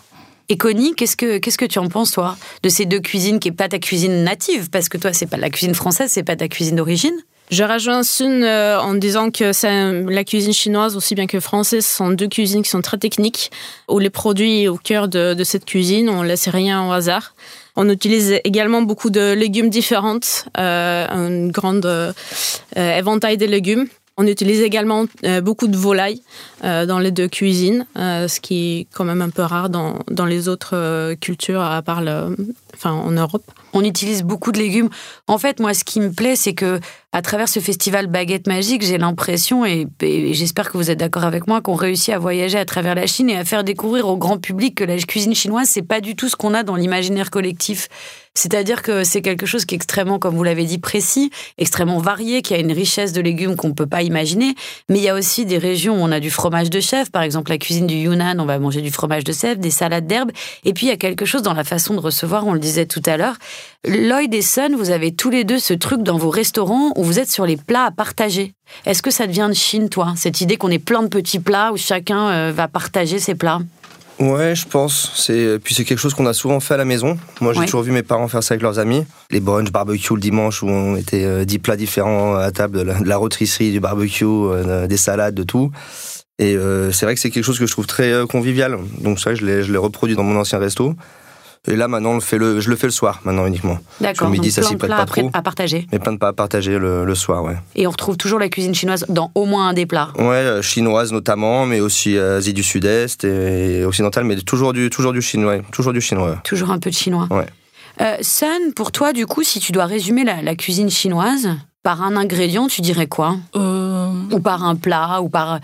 Et 0.49 0.56
Connie, 0.56 0.94
qu'est-ce 0.94 1.17
que 1.17 1.38
qu'est-ce 1.38 1.58
que 1.58 1.64
tu 1.64 1.81
en 1.81 1.88
penses 1.88 2.12
toi 2.12 2.37
de 2.62 2.69
ces 2.69 2.85
deux 2.85 3.00
cuisines 3.00 3.41
qui 3.41 3.49
est 3.49 3.53
pas 3.53 3.69
ta 3.69 3.79
cuisine 3.79 4.23
native? 4.23 4.70
Parce 4.70 4.88
que 4.88 4.99
toi 4.99 5.12
c'est 5.12 5.26
pas 5.26 5.37
la 5.37 5.50
cuisine 5.50 5.75
française, 5.75 6.11
c'est 6.12 6.23
pas 6.23 6.37
ta 6.37 6.49
cuisine 6.49 6.76
d'origine 6.76 7.17
je 7.50 7.64
rejoins 7.64 8.02
Sun 8.02 8.44
en 8.44 8.94
disant 8.94 9.31
que 9.31 10.10
la 10.10 10.25
cuisine 10.25 10.52
chinoise 10.52 10.96
aussi 10.96 11.14
bien 11.14 11.26
que 11.26 11.40
française 11.40 11.87
sont 11.87 12.10
deux 12.10 12.28
cuisines 12.28 12.62
qui 12.62 12.70
sont 12.70 12.82
très 12.82 12.98
techniques, 12.98 13.50
où 13.88 13.98
les 13.98 14.10
produits 14.10 14.69
au 14.69 14.76
cœur 14.76 15.08
de, 15.08 15.34
de 15.34 15.44
cette 15.44 15.64
cuisine, 15.64 16.08
on 16.08 16.22
laisse 16.22 16.48
rien 16.48 16.87
au 16.87 16.93
hasard. 16.93 17.34
On 17.76 17.90
utilise 17.90 18.40
également 18.44 18.81
beaucoup 18.81 19.10
de 19.10 19.32
légumes 19.32 19.69
différents, 19.69 20.19
euh, 20.58 21.06
un 21.08 21.48
grand 21.48 21.84
euh, 21.84 22.12
éventail 22.75 23.37
de 23.37 23.44
légumes. 23.44 23.87
On 24.17 24.27
utilise 24.27 24.63
également 24.63 25.05
euh, 25.25 25.41
beaucoup 25.41 25.69
de 25.69 25.77
volailles 25.77 26.23
euh, 26.65 26.87
dans 26.87 26.99
les 26.99 27.11
deux 27.11 27.29
cuisines, 27.29 27.87
ce 27.97 28.41
qui 28.41 28.81
est 28.81 28.87
quand 28.95 29.05
même 29.05 29.23
un 29.23 29.31
peu 29.31 29.43
rare 29.43 29.69
dans, 29.69 29.99
dans 30.11 30.25
les 30.25 30.49
autres 30.49 31.15
cultures, 31.15 31.61
à 31.61 31.83
part 31.83 32.01
le, 32.01 32.35
enfin, 32.75 32.93
en 32.93 33.11
Europe. 33.11 33.45
On 33.73 33.85
utilise 33.85 34.23
beaucoup 34.23 34.53
de 34.53 34.59
légumes. 34.59 34.89
En 35.27 35.37
fait, 35.39 35.61
moi, 35.61 35.75
ce 35.75 35.85
qui 35.85 36.01
me 36.01 36.11
plaît, 36.11 36.37
c'est 36.37 36.55
que 36.55 36.81
à 37.13 37.23
travers 37.23 37.49
ce 37.49 37.61
festival 37.61 38.07
Baguette 38.09 38.47
Magique, 38.47 38.83
j'ai 38.83 38.99
l'impression, 38.99 39.65
et, 39.65 39.87
j'espère 40.01 40.71
que 40.71 40.77
vous 40.77 40.91
êtes 40.91 40.99
d'accord 40.99 41.25
avec 41.25 41.47
moi, 41.47 41.63
qu'on 41.63 41.75
réussit 41.75 42.13
à 42.13 42.19
voyager 42.19 42.59
à 42.59 42.65
travers 42.65 42.95
la 42.95 43.07
Chine 43.07 43.31
et 43.31 43.37
à 43.37 43.45
faire 43.45 43.65
découvrir 43.65 44.07
au 44.09 44.17
grand 44.17 44.39
public 44.39 44.75
que 44.75 44.85
la 44.85 44.99
cuisine 44.99 45.35
chinoise, 45.35 45.69
c'est 45.69 45.83
pas 45.83 46.01
du 46.01 46.15
tout 46.15 46.29
ce 46.29 46.37
qu'on 46.37 46.53
a 46.53 46.63
dans 46.63 46.77
l'imaginaire 46.77 47.31
collectif. 47.31 47.89
C'est-à-dire 48.37 48.83
que 48.83 49.03
c'est 49.03 49.23
quelque 49.23 49.47
chose 49.47 49.65
qui 49.65 49.75
est 49.75 49.77
extrêmement, 49.77 50.19
comme 50.19 50.37
vous 50.37 50.44
l'avez 50.44 50.65
dit, 50.65 50.79
précis, 50.79 51.31
extrêmement 51.56 51.99
varié, 51.99 52.43
qui 52.43 52.53
a 52.55 52.59
une 52.59 52.71
richesse 52.71 53.12
de 53.12 53.23
légumes 53.23 53.56
qu'on 53.56 53.69
ne 53.69 53.73
peut 53.73 53.87
pas 53.87 54.03
imaginer. 54.03 54.55
Mais 54.91 54.99
il 54.99 55.03
y 55.03 55.09
a 55.09 55.15
aussi 55.15 55.47
des 55.47 55.59
régions 55.59 55.94
où 55.94 56.05
on 56.05 56.12
a 56.12 56.21
du 56.21 56.31
fromage 56.31 56.69
de 56.69 56.81
chèvre. 56.81 57.11
Par 57.11 57.23
exemple, 57.23 57.50
la 57.50 57.59
cuisine 57.59 57.87
du 57.87 57.94
Yunnan, 57.94 58.38
on 58.38 58.44
va 58.44 58.59
manger 58.59 58.83
du 58.83 58.91
fromage 58.91 59.25
de 59.25 59.33
chèvre, 59.33 59.59
des 59.59 59.71
salades 59.71 60.06
d'herbes. 60.06 60.33
Et 60.65 60.75
puis, 60.75 60.87
il 60.87 60.88
y 60.91 60.93
a 60.93 60.97
quelque 60.97 61.25
chose 61.25 61.43
dans 61.43 61.55
la 61.55 61.65
façon 61.65 61.94
de 61.94 62.00
recevoir, 62.00 62.47
on 62.47 62.53
le 62.53 62.61
disait 62.61 62.87
tout 62.87 63.03
à 63.06 63.17
l'heure. 63.17 63.37
Lloyd 63.87 64.35
et 64.35 64.43
Son, 64.43 64.77
vous 64.77 64.91
avez 64.91 65.15
tous 65.15 65.31
les 65.31 65.44
deux 65.44 65.59
ce 65.59 65.73
truc 65.73 66.03
dans 66.03 66.19
vos 66.19 66.31
restaurants 66.31 66.93
où 66.97 67.05
vous 67.05 67.19
êtes 67.19 67.31
sur 67.31 67.47
les 67.47 67.56
plats 67.56 67.85
à 67.85 67.91
partager. 67.91 68.53
Est-ce 68.85 69.03
que 69.03 69.11
ça 69.11 69.27
devient 69.27 69.47
de 69.49 69.55
Chine, 69.55 69.89
toi, 69.89 70.12
cette 70.17 70.41
idée 70.41 70.56
qu'on 70.56 70.71
ait 70.71 70.79
plein 70.79 71.03
de 71.03 71.09
petits 71.09 71.39
plats 71.39 71.73
où 71.73 71.77
chacun 71.77 72.29
euh, 72.29 72.53
va 72.55 72.69
partager 72.69 73.19
ses 73.19 73.34
plats? 73.34 73.60
Ouais, 74.19 74.55
je 74.55 74.67
pense. 74.67 75.13
C'est 75.15 75.58
puis 75.63 75.75
c'est 75.75 75.85
quelque 75.85 75.99
chose 75.99 76.15
qu'on 76.15 76.27
a 76.27 76.32
souvent 76.32 76.61
fait 76.61 76.75
à 76.75 76.77
la 76.79 76.85
maison. 76.85 77.19
Moi, 77.41 77.53
j'ai 77.53 77.65
toujours 77.65 77.82
vu 77.82 77.93
mes 77.93 78.03
parents 78.03 78.29
faire 78.29 78.43
ça 78.43 78.55
avec 78.55 78.63
leurs 78.63 78.79
amis. 78.79 79.05
Les 79.31 79.41
brunch 79.41 79.70
barbecue 79.70 80.15
le 80.15 80.20
dimanche 80.20 80.63
où 80.63 80.69
on 80.69 80.96
était 80.96 81.25
euh, 81.25 81.44
dix 81.44 81.58
plats 81.58 81.77
différents 81.77 82.35
à 82.35 82.51
table, 82.51 82.79
de 82.79 82.82
la, 82.82 82.94
de 82.99 83.13
rôtisserie, 83.13 83.73
du 83.73 83.81
barbecue, 83.81 84.25
euh, 84.25 84.87
des 84.87 84.96
salades, 84.96 85.35
de 85.35 85.43
tout. 85.43 85.70
Et 86.39 86.55
c'est 86.93 87.06
vrai 87.06 87.15
que 87.15 87.20
c'est 87.20 87.31
quelque 87.31 87.44
chose 87.44 87.58
que 87.58 87.67
je 87.67 87.73
trouve 87.73 87.87
très 87.87 88.13
convivial. 88.29 88.77
Donc 89.01 89.19
ça, 89.19 89.35
je 89.35 89.44
l'ai 89.44 89.79
reproduit 89.79 90.17
dans 90.17 90.23
mon 90.23 90.39
ancien 90.39 90.58
resto. 90.58 90.94
Et 91.69 91.77
là, 91.77 91.89
maintenant, 91.89 92.15
le 92.15 92.20
fait 92.20 92.39
le, 92.39 92.61
je 92.61 92.70
le 92.70 92.77
fais 92.77 92.87
le 92.87 92.93
soir, 92.93 93.20
maintenant 93.25 93.46
uniquement. 93.46 93.79
D'accord. 94.01 94.29
Le 94.29 94.32
midi, 94.32 94.51
ça 94.51 94.63
s'y 94.63 94.77
prête 94.77 94.91
pas 94.91 95.05
trop. 95.05 95.31
À 95.32 95.43
partager. 95.43 95.87
Mais 95.93 95.99
plein 95.99 96.13
de 96.13 96.19
plats 96.19 96.29
à 96.29 96.32
partager 96.32 96.79
le, 96.79 97.05
le, 97.05 97.15
soir, 97.15 97.43
ouais. 97.43 97.56
Et 97.75 97.87
on 97.87 97.91
retrouve 97.91 98.17
toujours 98.17 98.39
la 98.39 98.49
cuisine 98.49 98.75
chinoise 98.75 99.05
dans 99.08 99.31
au 99.35 99.46
moins 99.46 99.69
un 99.69 99.73
des 99.73 99.87
plats. 99.87 100.11
Ouais, 100.19 100.25
euh, 100.25 100.63
chinoise 100.63 101.13
notamment, 101.13 101.67
mais 101.67 101.81
aussi 101.81 102.17
euh, 102.17 102.39
Asie 102.39 102.53
du 102.53 102.63
Sud-Est 102.63 103.25
et 103.25 103.85
occidentale, 103.85 104.25
mais 104.25 104.37
toujours 104.37 104.73
du, 104.73 104.91
toujours 104.91 105.13
du 105.13 105.23
chinois, 105.23 105.58
toujours 105.73 105.93
du 105.93 106.01
chinois. 106.01 106.37
Toujours 106.44 106.70
un 106.70 106.79
peu 106.79 106.91
de 106.91 106.94
chinois. 106.94 107.27
Ouais. 107.31 107.46
Euh, 108.01 108.17
Sun, 108.20 108.73
pour 108.75 108.93
toi, 108.93 109.13
du 109.13 109.27
coup, 109.27 109.43
si 109.43 109.58
tu 109.58 109.73
dois 109.73 109.87
résumer 109.87 110.25
la, 110.25 110.43
la 110.43 110.55
cuisine 110.55 110.91
chinoise 110.91 111.49
par 111.82 112.03
un 112.03 112.17
ingrédient, 112.17 112.67
tu 112.67 112.81
dirais 112.81 113.06
quoi? 113.06 113.37
Euh... 113.55 114.13
Ou 114.32 114.41
par 114.41 114.65
un 114.65 114.77
plat, 114.77 115.20
ou 115.23 115.29
par 115.29 115.61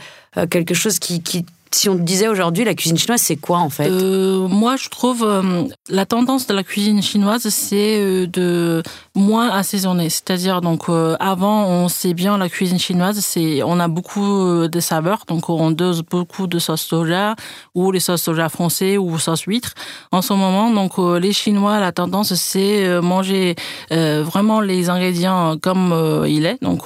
quelque 0.50 0.72
chose 0.72 0.98
qui, 0.98 1.20
qui 1.22 1.44
si 1.74 1.88
on 1.88 1.96
te 1.96 2.02
disait 2.02 2.28
aujourd'hui 2.28 2.64
la 2.64 2.74
cuisine 2.74 2.98
chinoise, 2.98 3.20
c'est 3.20 3.36
quoi 3.36 3.58
en 3.58 3.70
fait? 3.70 3.88
Euh, 3.90 4.48
Moi, 4.48 4.76
je 4.76 4.88
trouve 4.88 5.24
euh, 5.24 5.64
la 5.88 6.06
tendance 6.06 6.46
de 6.46 6.54
la 6.54 6.62
cuisine 6.62 7.02
chinoise, 7.02 7.48
c'est 7.48 7.98
euh, 8.00 8.26
de 8.26 8.82
moins 9.14 9.50
assaisonner. 9.50 10.10
C'est-à-dire 10.10 10.60
donc 10.60 10.88
euh, 10.88 11.16
avant, 11.20 11.66
on 11.66 11.88
sait 11.88 12.14
bien 12.14 12.38
la 12.38 12.48
cuisine 12.48 12.78
chinoise, 12.78 13.18
c'est 13.20 13.62
on 13.62 13.78
a 13.80 13.88
beaucoup 13.88 14.68
de 14.68 14.80
saveurs, 14.80 15.24
donc 15.26 15.48
on 15.48 15.70
dose 15.70 16.02
beaucoup 16.02 16.46
de 16.46 16.58
sauce 16.58 16.82
soja 16.82 17.34
ou 17.74 17.92
les 17.92 18.00
sauces 18.00 18.22
soja 18.22 18.48
français 18.48 18.96
ou 18.96 19.18
sauce 19.18 19.42
huître. 19.42 19.74
En 20.10 20.22
ce 20.22 20.32
moment, 20.32 20.70
donc 20.70 20.98
les 21.20 21.32
Chinois, 21.32 21.80
la 21.80 21.92
tendance 21.92 22.34
c'est 22.34 23.00
manger 23.00 23.54
vraiment 23.90 24.60
les 24.60 24.88
ingrédients 24.88 25.56
comme 25.60 26.24
il 26.26 26.46
est, 26.46 26.62
donc 26.62 26.84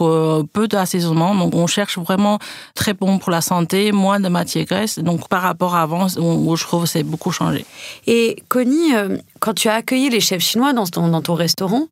peu 0.53 0.69
d'assaisonnement. 0.69 1.35
Donc 1.35 1.55
on 1.55 1.67
cherche 1.67 1.99
vraiment 1.99 2.39
très 2.75 2.95
bon 2.95 3.19
pour 3.19 3.31
la 3.31 3.41
santé, 3.41 3.93
moins 3.93 4.21
de 4.21 4.29
matière 4.29 4.67
donc 4.99 5.29
par 5.29 5.43
rapport 5.43 5.75
à 5.75 5.83
avant, 5.83 6.07
où 6.19 6.57
je 6.57 6.65
trouve 6.65 6.83
que 6.83 6.89
c'est 6.89 7.03
beaucoup 7.03 7.31
changé. 7.31 7.65
Et 8.07 8.43
Connie, 8.49 8.95
euh, 8.95 9.17
quand 9.41 9.55
tu 9.55 9.69
as 9.69 9.75
accueilli 9.75 10.11
les 10.11 10.21
chefs 10.21 10.43
chinois 10.43 10.73
dans 10.73 10.87
ton, 10.87 11.09
dans 11.09 11.23
ton 11.23 11.35
restaurant, 11.35 11.87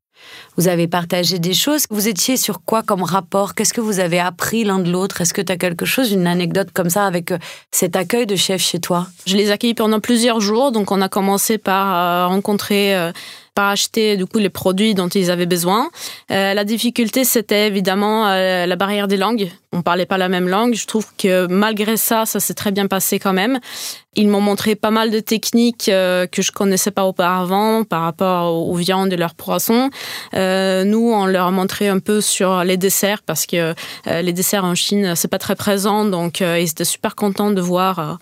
Vous 0.57 0.69
avez 0.69 0.87
partagé 0.87 1.39
des 1.39 1.55
choses. 1.55 1.87
Vous 1.91 2.09
étiez 2.09 2.37
sur 2.37 2.63
quoi 2.63 2.83
comme 2.83 3.03
rapport? 3.03 3.55
Qu'est-ce 3.55 3.73
que 3.73 3.81
vous 3.81 4.01
avez 4.01 4.21
appris 4.21 4.65
l'un 4.65 4.79
de 4.79 4.91
l'autre? 4.91 5.21
Est-ce 5.21 5.35
que 5.35 5.43
tu 5.43 5.53
as 5.53 5.57
quelque 5.57 5.85
chose, 5.85 6.13
une 6.13 6.27
anecdote 6.27 6.69
comme 6.73 6.91
ça 6.91 7.07
avec 7.07 7.33
euh, 7.33 7.39
cet 7.71 7.97
accueil 7.97 8.27
de 8.27 8.37
chef 8.37 8.63
chez 8.63 8.79
toi? 8.79 9.07
Je 9.27 9.37
les 9.37 9.51
accueillis 9.51 9.75
pendant 9.75 10.01
plusieurs 10.01 10.41
jours. 10.41 10.73
Donc, 10.73 10.93
on 10.93 11.01
a 11.01 11.09
commencé 11.09 11.59
par 11.59 11.95
euh, 11.95 12.27
rencontrer 12.29 12.95
euh, 13.55 13.65
par 13.65 13.71
acheter 13.71 14.17
du 14.17 14.27
coup 14.27 14.39
les 14.39 14.51
produits 14.51 14.95
dont 14.95 15.09
ils 15.09 15.31
avaient 15.31 15.47
besoin. 15.47 15.89
Euh, 16.31 16.55
la 16.55 16.65
difficulté, 16.65 17.25
c'était 17.25 17.69
évidemment 17.69 18.27
euh, 18.29 18.67
la 18.67 18.77
barrière 18.77 19.09
des 19.09 19.17
langues. 19.17 19.51
On 19.73 19.83
parlait 19.83 20.07
pas 20.07 20.19
la 20.19 20.29
même 20.29 20.49
langue. 20.49 20.75
Je 20.75 20.87
trouve 20.87 21.07
que 21.17 21.47
malgré 21.47 21.97
ça, 21.97 22.27
ça 22.27 22.41
s'est 22.41 22.55
très 22.55 22.73
bien 22.73 22.87
passé 22.87 23.19
quand 23.19 23.33
même. 23.33 23.59
Ils 24.17 24.29
m'ont 24.29 24.41
montré 24.41 24.77
pas 24.77 24.93
mal 24.93 25.11
de 25.11 25.19
techniques 25.21 25.89
euh, 25.89 26.27
que 26.27 26.43
je 26.43 26.53
connaissais 26.53 26.93
pas 26.93 27.05
auparavant 27.05 27.85
par 27.85 28.03
rapport 28.03 28.55
aux, 28.55 28.75
viandes 28.75 29.13
et 29.13 29.17
leurs 29.17 29.35
poissons. 29.35 29.91
nous, 30.33 31.13
on 31.13 31.27
leur 31.27 31.47
a 31.47 31.51
montré 31.51 31.89
un 31.89 31.99
peu 31.99 32.21
sur 32.21 32.65
les 32.65 32.77
desserts 32.77 33.23
parce 33.23 33.47
que 33.47 33.75
les 34.07 34.33
desserts 34.33 34.65
en 34.65 34.75
Chine, 34.75 35.15
c'est 35.17 35.29
pas 35.29 35.39
très 35.39 35.57
présent, 35.57 36.05
donc 36.05 36.41
ils 36.41 36.69
étaient 36.69 36.85
super 36.85 37.15
contents 37.15 37.51
de 37.51 37.61
voir 37.61 38.19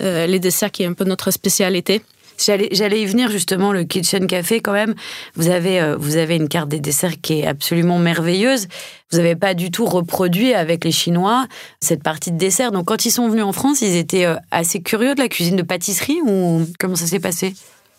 les 0.00 0.38
desserts 0.38 0.70
qui 0.70 0.82
est 0.82 0.86
un 0.86 0.92
peu 0.92 1.04
notre 1.04 1.30
spécialité. 1.30 2.02
J'allais 2.44 3.00
y 3.00 3.06
venir 3.06 3.30
justement, 3.30 3.72
le 3.72 3.84
Kitchen 3.84 4.26
Café 4.26 4.60
quand 4.60 4.72
même. 4.72 4.94
Vous 5.34 5.48
avez, 5.48 5.80
euh, 5.80 5.96
vous 5.96 6.16
avez 6.16 6.36
une 6.36 6.48
carte 6.48 6.68
des 6.68 6.80
desserts 6.80 7.20
qui 7.20 7.40
est 7.40 7.46
absolument 7.46 7.98
merveilleuse. 7.98 8.68
Vous 9.10 9.18
n'avez 9.18 9.36
pas 9.36 9.54
du 9.54 9.70
tout 9.70 9.84
reproduit 9.84 10.54
avec 10.54 10.84
les 10.84 10.92
Chinois 10.92 11.46
cette 11.80 12.02
partie 12.02 12.32
de 12.32 12.38
dessert. 12.38 12.72
Donc 12.72 12.86
quand 12.86 13.04
ils 13.04 13.10
sont 13.10 13.28
venus 13.28 13.44
en 13.44 13.52
France, 13.52 13.82
ils 13.82 13.96
étaient 13.96 14.24
euh, 14.24 14.36
assez 14.50 14.80
curieux 14.80 15.14
de 15.14 15.20
la 15.20 15.28
cuisine 15.28 15.56
de 15.56 15.62
pâtisserie 15.62 16.20
ou 16.26 16.66
comment 16.78 16.96
ça 16.96 17.06
s'est 17.06 17.20
passé? 17.20 17.54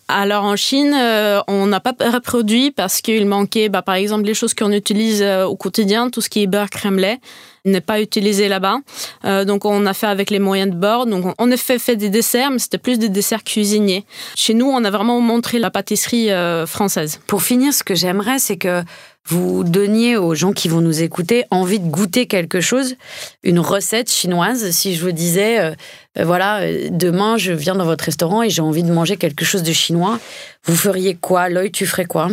Alors 0.08 0.44
en 0.44 0.56
Chine, 0.56 0.94
euh, 0.94 1.40
on 1.48 1.66
n'a 1.66 1.80
pas 1.80 1.94
reproduit 2.10 2.70
parce 2.70 3.00
qu'il 3.00 3.26
manquait, 3.26 3.68
bah, 3.68 3.82
par 3.82 3.94
exemple, 3.94 4.24
les 4.24 4.34
choses 4.34 4.54
qu'on 4.54 4.72
utilise 4.72 5.22
au 5.22 5.56
quotidien, 5.56 6.10
tout 6.10 6.20
ce 6.20 6.28
qui 6.28 6.42
est 6.42 6.46
beurre, 6.46 6.70
crème, 6.70 6.98
lait 6.98 7.20
n'est 7.64 7.80
pas 7.80 8.00
utilisé 8.00 8.48
là-bas. 8.48 8.78
Euh, 9.24 9.44
donc 9.44 9.64
on 9.64 9.86
a 9.86 9.94
fait 9.94 10.06
avec 10.06 10.30
les 10.30 10.38
moyens 10.38 10.70
de 10.70 10.76
bord. 10.76 11.06
Donc 11.06 11.34
on 11.38 11.50
a 11.50 11.56
fait, 11.56 11.78
fait 11.78 11.96
des 11.96 12.10
desserts, 12.10 12.50
mais 12.50 12.58
c'était 12.58 12.78
plus 12.78 12.98
des 12.98 13.08
desserts 13.08 13.44
cuisiniers. 13.44 14.04
Chez 14.34 14.54
nous, 14.54 14.66
on 14.66 14.84
a 14.84 14.90
vraiment 14.90 15.20
montré 15.20 15.58
la 15.58 15.70
pâtisserie 15.70 16.30
euh, 16.30 16.66
française. 16.66 17.20
Pour 17.26 17.42
finir, 17.42 17.72
ce 17.72 17.82
que 17.82 17.94
j'aimerais, 17.94 18.38
c'est 18.38 18.56
que 18.56 18.82
vous 19.26 19.64
donniez 19.64 20.16
aux 20.16 20.34
gens 20.34 20.52
qui 20.52 20.68
vont 20.68 20.80
nous 20.80 21.02
écouter 21.02 21.44
envie 21.50 21.80
de 21.80 21.88
goûter 21.88 22.26
quelque 22.26 22.60
chose, 22.60 22.96
une 23.42 23.58
recette 23.58 24.10
chinoise. 24.10 24.70
Si 24.70 24.94
je 24.94 25.04
vous 25.04 25.12
disais, 25.12 25.60
euh, 25.60 25.74
voilà, 26.22 26.60
demain 26.90 27.36
je 27.36 27.52
viens 27.52 27.74
dans 27.74 27.86
votre 27.86 28.04
restaurant 28.04 28.42
et 28.42 28.50
j'ai 28.50 28.62
envie 28.62 28.82
de 28.82 28.92
manger 28.92 29.16
quelque 29.16 29.44
chose 29.44 29.62
de 29.62 29.72
chinois, 29.72 30.18
vous 30.64 30.76
feriez 30.76 31.14
quoi? 31.14 31.48
L'œil, 31.48 31.70
tu 31.70 31.86
ferais 31.86 32.04
quoi? 32.04 32.28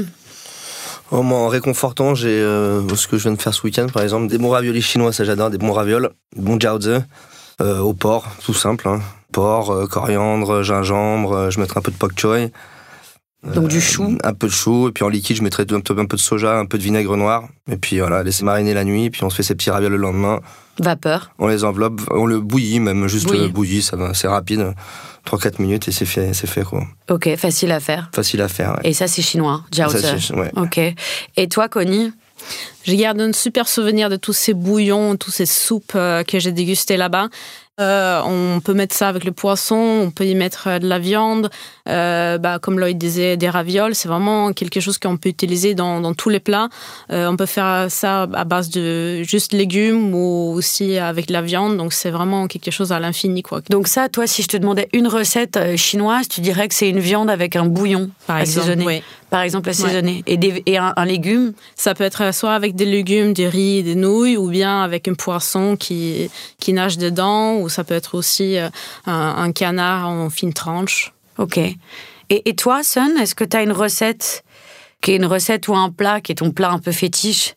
Oh, 1.13 1.17
en 1.17 1.49
réconfortant, 1.49 2.15
j'ai 2.15 2.29
euh, 2.29 2.87
ce 2.95 3.05
que 3.05 3.17
je 3.17 3.23
viens 3.23 3.33
de 3.33 3.41
faire 3.41 3.53
ce 3.53 3.63
week-end, 3.63 3.87
par 3.93 4.01
exemple, 4.01 4.27
des 4.27 4.37
bons 4.37 4.49
raviolis 4.49 4.81
chinois, 4.81 5.11
ça 5.11 5.25
j'adore, 5.25 5.49
des 5.49 5.57
bons 5.57 5.73
ravioles, 5.73 6.11
euh, 7.61 7.79
au 7.79 7.93
porc, 7.93 8.27
tout 8.45 8.53
simple. 8.53 8.87
Hein. 8.87 9.01
Porc, 9.33 9.71
euh, 9.71 9.87
coriandre, 9.87 10.63
gingembre, 10.63 11.51
je 11.51 11.59
mettrai 11.59 11.79
un 11.79 11.81
peu 11.81 11.91
de 11.91 11.97
pak 11.97 12.17
choy. 12.17 12.49
Donc 13.43 13.69
du 13.69 13.81
chou 13.81 14.17
Un 14.23 14.33
peu 14.33 14.47
de 14.47 14.51
chou, 14.51 14.87
et 14.87 14.91
puis 14.91 15.03
en 15.03 15.09
liquide, 15.09 15.37
je 15.37 15.43
mettrai 15.43 15.63
un 15.63 15.79
peu, 15.79 15.99
un 15.99 16.05
peu 16.05 16.17
de 16.17 16.21
soja, 16.21 16.57
un 16.59 16.65
peu 16.65 16.77
de 16.77 16.83
vinaigre 16.83 17.17
noir. 17.17 17.47
Et 17.71 17.77
puis 17.77 17.99
voilà, 17.99 18.21
laisser 18.21 18.45
mariner 18.45 18.73
la 18.73 18.83
nuit, 18.83 19.09
puis 19.09 19.23
on 19.23 19.29
se 19.29 19.35
fait 19.35 19.43
ces 19.43 19.55
petits 19.55 19.71
ravioles 19.71 19.93
le 19.93 19.97
lendemain. 19.97 20.41
Vapeur 20.79 21.31
On 21.39 21.47
les 21.47 21.63
enveloppe, 21.63 22.01
on 22.11 22.25
le 22.25 22.39
bouillit 22.39 22.79
même, 22.79 23.07
juste 23.07 23.27
bouilli, 23.27 23.49
bouilli 23.49 23.81
ça 23.81 23.97
c'est 24.13 24.27
rapide. 24.27 24.73
3-4 25.27 25.61
minutes 25.61 25.87
et 25.87 25.91
c'est 25.91 26.05
fait, 26.05 26.33
c'est 26.33 26.47
fait 26.47 26.63
quoi. 26.63 26.83
Ok, 27.09 27.35
facile 27.35 27.71
à 27.71 27.79
faire. 27.79 28.09
Facile 28.13 28.41
à 28.41 28.47
faire. 28.47 28.79
Et 28.83 28.93
ça 28.93 29.07
c'est 29.07 29.21
chinois, 29.21 29.63
jiaozi. 29.71 30.33
Ouais. 30.33 30.51
Ok. 30.55 30.79
Et 31.37 31.47
toi, 31.47 31.69
Connie? 31.69 32.11
Je 32.83 32.95
garde 32.95 33.21
un 33.21 33.33
super 33.33 33.67
souvenir 33.67 34.09
de 34.09 34.15
tous 34.15 34.33
ces 34.33 34.55
bouillons, 34.55 35.15
tous 35.15 35.29
ces 35.29 35.45
soupes 35.45 35.93
euh, 35.93 36.23
que 36.23 36.39
j'ai 36.39 36.51
dégustés 36.51 36.97
là-bas. 36.97 37.29
Euh, 37.81 38.21
on 38.23 38.59
peut 38.59 38.73
mettre 38.73 38.95
ça 38.95 39.07
avec 39.07 39.23
le 39.23 39.31
poisson, 39.31 39.75
on 39.75 40.11
peut 40.11 40.25
y 40.25 40.35
mettre 40.35 40.67
euh, 40.67 40.79
de 40.79 40.87
la 40.87 40.99
viande, 40.99 41.49
euh, 41.89 42.37
bah, 42.37 42.59
comme 42.59 42.79
Lloyd 42.79 42.97
disait, 42.97 43.37
des 43.37 43.49
ravioles. 43.49 43.95
C'est 43.95 44.07
vraiment 44.07 44.53
quelque 44.53 44.79
chose 44.79 44.99
qu'on 44.99 45.17
peut 45.17 45.29
utiliser 45.29 45.73
dans, 45.73 46.13
tous 46.13 46.29
les 46.29 46.39
plats. 46.39 46.69
on 47.09 47.35
peut 47.37 47.45
faire 47.45 47.87
ça 47.89 48.23
à 48.33 48.43
base 48.43 48.69
de 48.69 49.23
juste 49.23 49.53
légumes 49.53 50.13
ou 50.13 50.53
aussi 50.55 50.97
avec 50.97 51.27
de 51.27 51.33
la 51.33 51.41
viande. 51.41 51.77
Donc 51.77 51.93
c'est 51.93 52.11
vraiment 52.11 52.47
quelque 52.47 52.71
chose 52.71 52.91
à 52.91 52.99
l'infini. 52.99 53.41
Quoi. 53.41 53.61
Donc 53.69 53.87
ça, 53.87 54.09
toi, 54.09 54.27
si 54.27 54.43
je 54.43 54.47
te 54.47 54.57
demandais 54.57 54.89
une 54.93 55.07
recette 55.07 55.75
chinoise, 55.77 56.27
tu 56.27 56.41
dirais 56.41 56.67
que 56.67 56.75
c'est 56.75 56.89
une 56.89 56.99
viande 56.99 57.29
avec 57.29 57.55
un 57.55 57.65
bouillon 57.65 58.09
Par 58.27 58.37
assaisonné. 58.37 58.83
Exemple, 58.83 59.03
Par 59.31 59.41
exemple, 59.43 59.69
assaisonné. 59.69 60.23
Et, 60.27 60.37
et 60.65 60.77
un, 60.77 61.05
légume 61.05 61.53
Ça 61.75 61.95
peut 61.95 62.03
être 62.03 62.33
soit 62.33 62.53
avec 62.53 62.75
des 62.75 62.85
légumes, 62.85 63.31
des 63.31 63.47
riz, 63.47 63.81
des 63.81 63.95
nouilles, 63.95 64.35
ou 64.35 64.49
bien 64.49 64.83
avec 64.83 65.07
un 65.07 65.13
poisson 65.13 65.77
qui, 65.77 66.29
qui 66.59 66.73
nage 66.73 66.97
dedans, 66.97 67.55
ou 67.55 67.69
ça 67.69 67.85
peut 67.85 67.95
être 67.95 68.15
aussi 68.15 68.57
euh, 68.57 68.67
un, 69.05 69.51
canard 69.53 70.09
en 70.09 70.29
fine 70.29 70.53
tranche. 70.53 71.13
Ok. 71.37 71.57
Et, 71.57 71.77
et 72.29 72.55
toi, 72.55 72.83
Sun, 72.83 73.17
est-ce 73.21 73.33
que 73.33 73.45
tu 73.45 73.55
as 73.55 73.63
une 73.63 73.71
recette 73.71 74.43
qui 74.99 75.13
est 75.13 75.15
une 75.15 75.25
recette 75.25 75.67
ou 75.69 75.75
un 75.75 75.89
plat 75.89 76.19
qui 76.19 76.33
est 76.33 76.35
ton 76.35 76.51
plat 76.51 76.69
un 76.69 76.79
peu 76.79 76.91
fétiche 76.91 77.55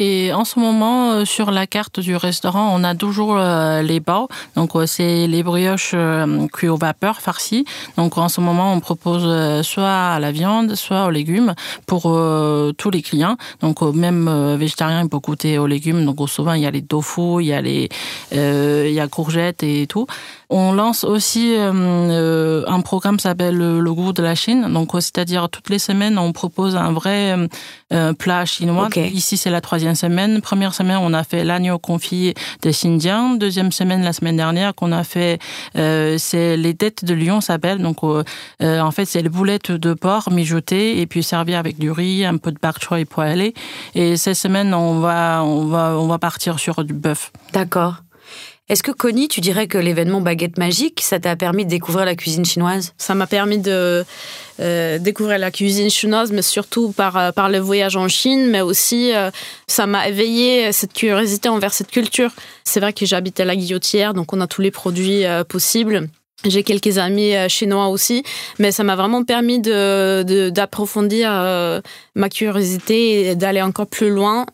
et 0.00 0.32
en 0.32 0.46
ce 0.46 0.58
moment, 0.58 1.12
euh, 1.12 1.24
sur 1.26 1.50
la 1.50 1.66
carte 1.66 2.00
du 2.00 2.16
restaurant, 2.16 2.72
on 2.74 2.84
a 2.84 2.94
toujours 2.94 3.36
euh, 3.36 3.82
les 3.82 4.00
bao. 4.00 4.28
Donc, 4.56 4.74
euh, 4.74 4.86
c'est 4.86 5.26
les 5.26 5.42
brioches 5.42 5.94
cuites 6.52 6.70
au 6.70 6.78
vapeur 6.78 7.20
farcies. 7.20 7.66
Donc, 7.98 8.16
en 8.16 8.30
ce 8.30 8.40
moment, 8.40 8.72
on 8.72 8.80
propose 8.80 9.62
soit 9.62 10.14
à 10.14 10.18
la 10.18 10.32
viande, 10.32 10.74
soit 10.74 11.04
aux 11.04 11.10
légumes 11.10 11.54
pour 11.86 12.02
tous 12.78 12.90
les 12.90 13.02
clients. 13.02 13.36
Donc, 13.60 13.82
même 13.82 14.56
végétarien, 14.56 15.02
il 15.02 15.08
peut 15.10 15.18
goûter 15.18 15.58
aux 15.58 15.66
légumes. 15.66 16.06
Donc, 16.06 16.26
souvent, 16.30 16.54
il 16.54 16.62
y 16.62 16.66
a 16.66 16.70
les 16.70 16.82
tofu, 16.82 17.42
il 17.42 17.46
y 17.46 17.52
a 17.52 17.60
les, 17.60 17.90
il 18.32 18.92
y 18.92 19.00
a 19.00 19.08
courgettes 19.08 19.62
et 19.62 19.86
tout. 19.86 20.06
On 20.48 20.72
lance 20.72 21.04
aussi 21.04 21.54
un 21.56 22.80
programme 22.80 23.18
qui 23.18 23.24
s'appelle 23.24 23.56
le 23.56 23.94
goût 23.94 24.12
de 24.12 24.22
la 24.22 24.34
Chine. 24.34 24.72
Donc, 24.72 24.90
c'est-à-dire 24.94 25.50
toutes 25.50 25.68
les 25.68 25.78
semaines, 25.78 26.18
on 26.18 26.32
propose 26.32 26.76
un 26.76 26.92
vrai 26.92 27.36
plat 28.18 28.46
chinois. 28.46 28.88
Ici, 28.96 29.36
c'est 29.36 29.50
la 29.50 29.60
troisième 29.60 29.89
semaine. 29.94 30.40
Première 30.40 30.74
semaine, 30.74 30.98
on 31.00 31.12
a 31.14 31.24
fait 31.24 31.44
l'agneau 31.44 31.78
confit 31.78 32.34
de 32.62 32.70
Xinjiang. 32.70 33.38
Deuxième 33.38 33.72
semaine, 33.72 34.02
la 34.02 34.12
semaine 34.12 34.36
dernière, 34.36 34.74
qu'on 34.74 34.92
a 34.92 35.04
fait, 35.04 35.38
euh, 35.76 36.16
c'est 36.18 36.56
les 36.56 36.74
dettes 36.74 37.04
de 37.04 37.14
Lyon 37.14 37.40
s'appelle. 37.40 37.78
Donc, 37.78 37.98
euh, 38.02 38.22
euh, 38.62 38.80
en 38.80 38.90
fait, 38.90 39.04
c'est 39.04 39.22
les 39.22 39.28
boulettes 39.28 39.72
de 39.72 39.94
porc 39.94 40.30
mijotées 40.30 41.00
et 41.00 41.06
puis 41.06 41.22
servies 41.22 41.54
avec 41.54 41.78
du 41.78 41.90
riz, 41.90 42.24
un 42.24 42.36
peu 42.36 42.52
de 42.52 42.58
bok 42.60 42.80
choy 42.80 43.04
poêlé. 43.04 43.54
Et 43.94 44.16
cette 44.16 44.36
semaine, 44.36 44.74
on 44.74 45.00
va, 45.00 45.42
on 45.44 45.66
va, 45.66 45.96
on 45.98 46.06
va 46.06 46.18
partir 46.18 46.58
sur 46.58 46.84
du 46.84 46.94
bœuf. 46.94 47.32
D'accord. 47.52 48.02
Est-ce 48.70 48.84
que 48.84 48.92
Connie, 48.92 49.26
tu 49.26 49.40
dirais 49.40 49.66
que 49.66 49.78
l'événement 49.78 50.20
Baguette 50.20 50.56
Magique, 50.56 51.00
ça 51.02 51.18
t'a 51.18 51.34
permis 51.34 51.64
de 51.64 51.70
découvrir 51.70 52.04
la 52.04 52.14
cuisine 52.14 52.44
chinoise? 52.44 52.94
Ça 52.98 53.16
m'a 53.16 53.26
permis 53.26 53.58
de 53.58 54.04
euh, 54.60 54.98
découvrir 55.00 55.38
la 55.38 55.50
cuisine 55.50 55.90
chinoise, 55.90 56.30
mais 56.30 56.40
surtout 56.40 56.92
par, 56.92 57.16
euh, 57.16 57.32
par 57.32 57.48
le 57.48 57.58
voyage 57.58 57.96
en 57.96 58.06
Chine, 58.06 58.46
mais 58.48 58.60
aussi 58.60 59.12
euh, 59.12 59.32
ça 59.66 59.88
m'a 59.88 60.08
éveillé 60.08 60.70
cette 60.70 60.92
curiosité 60.92 61.48
envers 61.48 61.72
cette 61.72 61.90
culture. 61.90 62.30
C'est 62.62 62.78
vrai 62.78 62.92
que 62.92 63.04
j'habite 63.04 63.40
à 63.40 63.44
la 63.44 63.56
Guillotière, 63.56 64.14
donc 64.14 64.32
on 64.32 64.40
a 64.40 64.46
tous 64.46 64.62
les 64.62 64.70
produits 64.70 65.24
possibles. 65.48 66.08
J'ai 66.44 66.62
quelques 66.62 66.96
amis 66.96 67.34
chinois 67.48 67.88
aussi, 67.88 68.22
mais 68.58 68.72
ça 68.72 68.82
m'a 68.82 68.96
vraiment 68.96 69.24
permis 69.24 69.60
de 69.60 70.50
d'approfondir 70.50 71.30
ma 72.14 72.28
curiosité 72.30 73.28
et 73.28 73.34
d'aller 73.34 73.60
encore 73.60 73.86
plus 73.86 74.08
loin, 74.08 74.46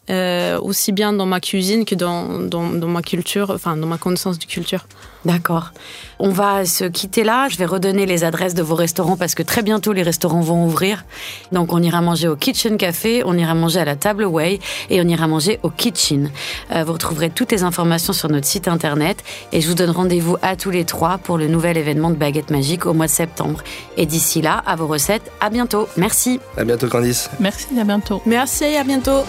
aussi 0.60 0.90
bien 0.90 1.12
dans 1.12 1.26
ma 1.26 1.40
cuisine 1.40 1.84
que 1.84 1.94
dans, 1.94 2.40
dans, 2.40 2.70
dans 2.70 2.88
ma 2.88 3.02
culture, 3.02 3.50
enfin 3.50 3.76
dans 3.76 3.86
ma 3.86 3.98
connaissance 3.98 4.38
de 4.38 4.46
culture. 4.46 4.86
D'accord. 5.24 5.72
On 6.18 6.30
va 6.30 6.64
se 6.64 6.84
quitter 6.84 7.24
là. 7.24 7.48
Je 7.48 7.56
vais 7.56 7.66
redonner 7.66 8.06
les 8.06 8.24
adresses 8.24 8.54
de 8.54 8.62
vos 8.62 8.74
restaurants 8.74 9.16
parce 9.16 9.34
que 9.34 9.42
très 9.42 9.62
bientôt 9.62 9.92
les 9.92 10.02
restaurants 10.02 10.40
vont 10.40 10.64
ouvrir. 10.64 11.04
Donc 11.52 11.72
on 11.72 11.82
ira 11.82 12.00
manger 12.00 12.28
au 12.28 12.36
Kitchen 12.36 12.76
Café, 12.76 13.22
on 13.24 13.36
ira 13.36 13.54
manger 13.54 13.80
à 13.80 13.84
la 13.84 13.96
Table 13.96 14.24
Way 14.24 14.60
et 14.90 15.00
on 15.00 15.08
ira 15.08 15.26
manger 15.26 15.58
au 15.62 15.70
Kitchen. 15.70 16.30
Euh, 16.72 16.84
vous 16.84 16.92
retrouverez 16.92 17.30
toutes 17.30 17.52
les 17.52 17.64
informations 17.64 18.12
sur 18.12 18.28
notre 18.28 18.46
site 18.46 18.68
internet 18.68 19.22
et 19.52 19.60
je 19.60 19.68
vous 19.68 19.74
donne 19.74 19.90
rendez-vous 19.90 20.36
à 20.42 20.56
tous 20.56 20.70
les 20.70 20.84
trois 20.84 21.18
pour 21.18 21.38
le 21.38 21.48
nouvel 21.48 21.76
événement 21.76 22.10
de 22.10 22.16
Baguette 22.16 22.50
Magique 22.50 22.86
au 22.86 22.94
mois 22.94 23.06
de 23.06 23.10
septembre. 23.10 23.62
Et 23.96 24.06
d'ici 24.06 24.42
là, 24.42 24.62
à 24.66 24.76
vos 24.76 24.86
recettes, 24.86 25.30
à 25.40 25.50
bientôt. 25.50 25.88
Merci. 25.96 26.40
À 26.56 26.64
bientôt 26.64 26.88
Candice. 26.88 27.30
Merci, 27.40 27.66
à 27.78 27.84
bientôt. 27.84 28.22
Merci, 28.26 28.64
à 28.76 28.84
bientôt. 28.84 29.24